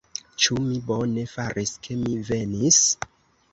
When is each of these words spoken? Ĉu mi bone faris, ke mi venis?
Ĉu 0.45 0.55
mi 0.69 0.77
bone 0.87 1.27
faris, 1.35 1.75
ke 1.85 2.01
mi 2.01 2.17
venis? 2.33 2.83